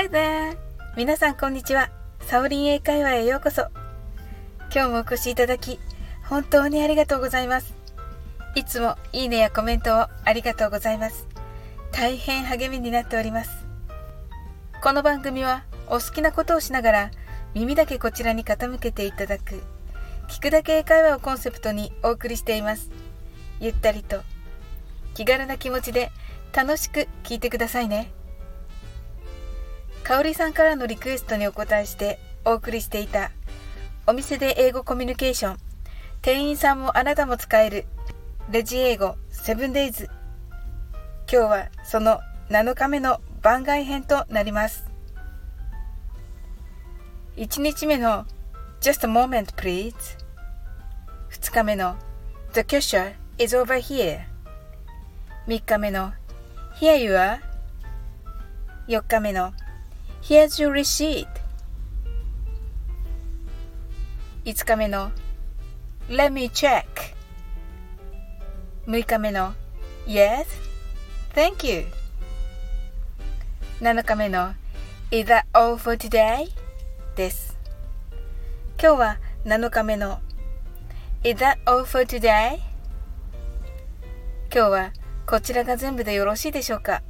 [0.00, 0.56] Hi there!
[0.96, 1.90] 皆さんこんにちは。
[2.22, 3.66] サオリン英会話へようこそ。
[4.74, 5.78] 今日もお越しいただき、
[6.24, 7.74] 本当にありがとうございます。
[8.54, 11.28] いつもいいねやコメントをありがとうございます。
[11.92, 13.50] 大変励みになっております。
[14.82, 17.10] この番組はお好きなことをしながら
[17.52, 19.62] 耳だけこちらに傾けていただく
[20.28, 22.90] 聞くだけ英会話をコンセプトにお送りしています。
[23.60, 24.22] ゆったりと
[25.12, 26.10] 気軽な気持ちで
[26.54, 28.10] 楽しく聞いてくださいね。
[30.10, 33.30] かおりさんからのリクエストにお答えしてお送りしていた
[34.08, 35.56] お店で英語コミュニケーション。
[36.20, 37.84] 店員さんもあなたも使える
[38.50, 40.10] レジ英語 7days 今
[41.28, 44.84] 日はその7日目の番外編となります。
[47.36, 48.26] 1日目の
[48.80, 49.94] Just a moment please
[51.30, 51.94] 2日目の
[52.54, 54.22] The cashier is over here
[55.46, 56.12] 3日目の
[56.80, 57.38] Here you are
[58.88, 59.52] 4日目の
[60.22, 61.26] Here's your receipt
[64.44, 65.10] 5日目の
[66.08, 66.84] Let me check
[68.86, 69.54] 6日目の
[70.06, 70.46] Yes
[71.34, 71.86] Thank you
[73.80, 74.52] 7日目の
[75.10, 76.50] Is that all for today?
[77.16, 77.58] です
[78.80, 80.20] 今日は7日目の
[81.24, 82.58] Is that all for today?
[84.52, 84.92] 今日は
[85.26, 87.02] こちらが全部でよろしいでしょうか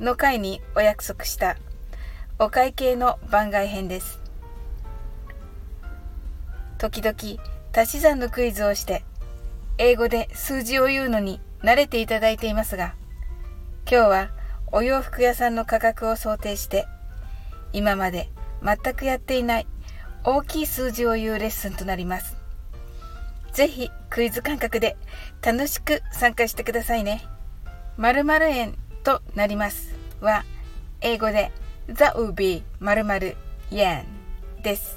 [0.00, 1.58] の回にお約束した
[2.38, 4.20] お会計の番外編です。
[6.76, 7.42] 時々
[7.74, 9.04] 足し算のクイズをして
[9.78, 12.94] 英語で数字を言うのに慣れていただいていますが
[13.90, 14.30] 今日は
[14.70, 16.86] お洋服屋さんの価格を想定して
[17.72, 18.28] 今まで
[18.62, 19.66] 全くやっていない
[20.22, 22.36] 大きい数字を言うレッスンとなります。
[23.54, 24.98] ぜひクイズ感覚で
[25.40, 27.24] 楽しく参加してくださいね。
[27.96, 30.44] 〇〇円となりますは
[31.00, 31.50] 英語で
[31.92, 33.36] ザウビーまるまる
[33.70, 34.06] イエン
[34.62, 34.96] です。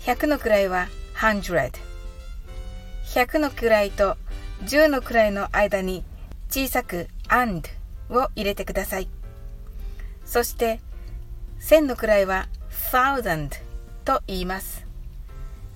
[0.00, 4.16] 100の位は100100の位と
[4.64, 6.04] 10の位の間に
[6.48, 7.68] 小さく and
[8.08, 9.08] を入れてください。
[10.24, 10.80] そして
[11.60, 12.48] 1000の位は
[12.90, 13.50] thousand
[14.04, 14.86] と言います。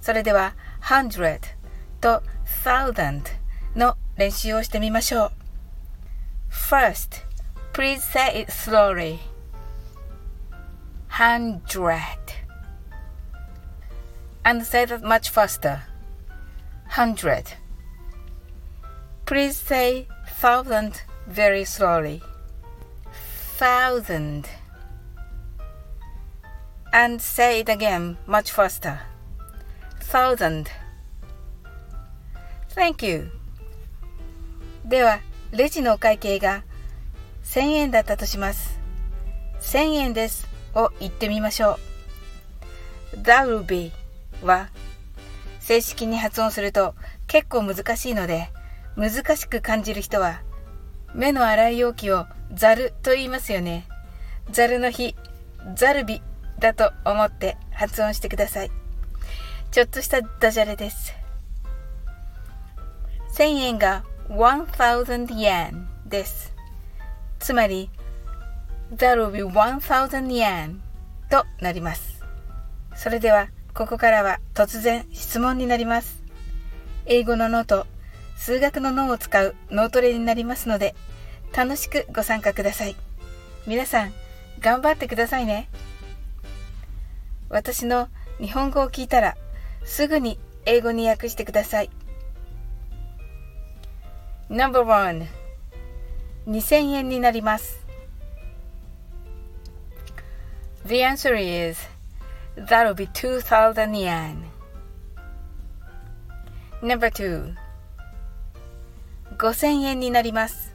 [0.01, 1.41] それでは hundred
[2.01, 2.23] と
[2.65, 3.25] thousand
[3.77, 5.33] の練習をしてみましょう。
[6.51, 7.25] First,
[7.73, 9.32] please say it slowly.
[11.12, 12.18] hundred.
[14.46, 15.84] And say that much faster.
[16.90, 17.54] Hundred.
[19.26, 22.22] Please say thousand very slowly.
[23.58, 24.48] Thousand.
[26.94, 29.02] And say it again much faster.
[30.00, 30.70] Thousand.
[32.70, 33.32] Thank you.
[34.86, 35.20] では、
[35.52, 36.64] レジのお会計が
[37.44, 38.80] 1000円だったとします。
[39.60, 40.48] 1000円です。
[40.75, 41.79] を言ってみましょ
[43.15, 43.17] う。
[43.19, 43.93] that'll be
[44.43, 44.69] は
[45.61, 46.95] 正式に発音すると
[47.27, 48.51] 結構難しいので
[48.97, 50.43] 難しく感じる人は
[51.15, 53.87] 目の洗い容器をザルと言いますよね。
[54.51, 55.15] ザルの日、
[55.75, 56.23] ザルビ
[56.59, 58.71] だと思って発音してください。
[59.71, 61.15] ちょっとしたダジャレです。
[63.35, 66.55] 1000円が1000 yen です。
[67.39, 67.91] つまり
[68.97, 70.81] That will be 1000 yen
[71.31, 72.23] となります。
[72.95, 76.23] それでは、ここからは突然質問になります。
[77.07, 77.87] 英語のノート、
[78.37, 80.95] 数学の脳を使う脳トレになりますので、
[81.57, 82.97] 楽しくご参加ください。
[83.67, 84.13] 皆さん、
[84.61, 85.71] 頑張ってくださいね。
[87.49, 88.09] 私の
[88.39, 89.37] 日本語を聞いたら、
[89.85, 91.91] すぐに英語に訳してください。
[94.51, 95.27] No.1
[96.47, 97.82] 2000円になります。
[100.86, 101.78] The answer is
[102.56, 104.44] that'll be 2000 yen.
[106.82, 107.56] Number 2
[109.38, 110.74] 5000円になります。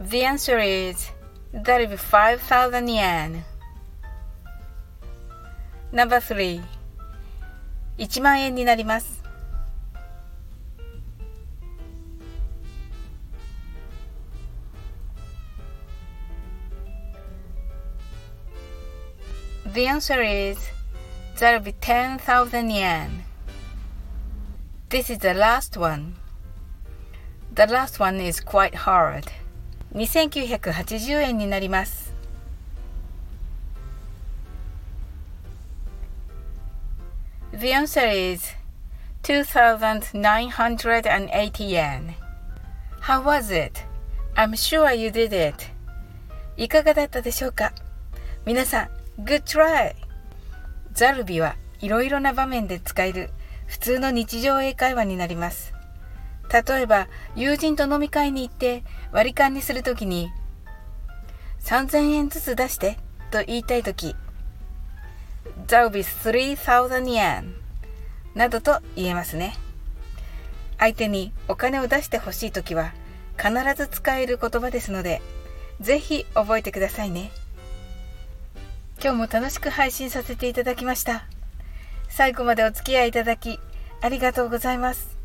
[0.00, 1.10] The answer is
[1.52, 3.44] that'll be 5000 yen.
[5.92, 6.62] Number 3
[7.98, 9.15] 1万円になります。
[19.76, 20.58] The answer is
[21.38, 23.24] that'll be 10,000 yen.
[24.90, 26.14] This is the last one.
[27.54, 29.26] The last one is quite hard.
[29.94, 32.12] 2980円になります。
[37.52, 38.54] The answer is
[39.22, 42.14] 2,980 yen.
[43.00, 43.84] How was it?
[44.36, 45.66] I'm sure you did it.
[46.56, 47.72] いかがだったでしょうか
[48.46, 48.88] 皆さん、
[49.19, 49.95] Good try!
[50.93, 53.31] ザルビはいろいろな場面で使える
[53.65, 55.73] 普通の日常英会話になります。
[56.53, 60.29] 例えば、友人と飲み会に行って割り勘にするときに、
[61.61, 62.99] 3000円ずつ出して
[63.31, 64.15] と言いたいとき、
[65.65, 67.53] That'll be 3000 yen
[68.35, 69.55] などと言えますね。
[70.77, 72.93] 相手にお金を出してほしいときは
[73.35, 75.23] 必ず使える言葉ですので、
[75.81, 77.31] ぜひ覚えてくださいね。
[79.01, 81.25] 今日も楽しく配信させていただきました。
[82.09, 83.59] 最後までお付き合いいただき
[84.01, 85.17] ありがとうございます。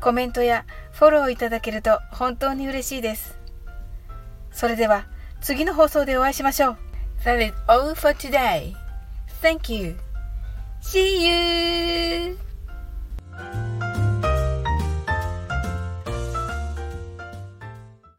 [0.00, 3.38] コメントやフォローいただけると本当に嬉しいです。
[4.50, 5.06] それでは
[5.40, 6.76] 次の放送でお会いしましょう。
[7.24, 8.74] That is all for today.
[9.40, 9.96] Thank you.
[10.82, 12.41] See you!